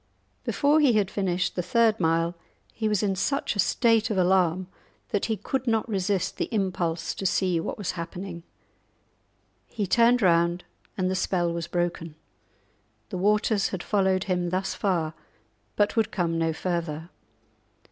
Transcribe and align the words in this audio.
Before 0.45 0.79
he 0.79 0.93
had 0.93 1.11
finished 1.11 1.55
the 1.55 1.61
third 1.61 1.99
mile 1.99 2.33
he 2.73 2.87
was 2.89 3.03
in 3.03 3.15
such 3.15 3.55
a 3.55 3.59
state 3.59 4.09
of 4.09 4.17
alarm 4.17 4.65
that 5.09 5.25
he 5.25 5.37
could 5.37 5.67
not 5.67 5.87
resist 5.87 6.37
the 6.37 6.51
impulse 6.51 7.13
to 7.13 7.23
see 7.23 7.59
what 7.59 7.77
was 7.77 7.91
happening. 7.91 8.41
He 9.67 9.85
turned 9.85 10.23
round, 10.23 10.63
and 10.97 11.07
the 11.07 11.13
spell 11.15 11.53
was 11.53 11.67
broken; 11.67 12.15
the 13.09 13.17
waters 13.19 13.67
had 13.67 13.83
followed 13.83 14.23
him 14.23 14.49
thus 14.49 14.73
far, 14.73 15.13
but 15.75 15.95
would 15.95 16.11
come 16.11 16.35
no 16.35 16.51
further. 16.51 17.11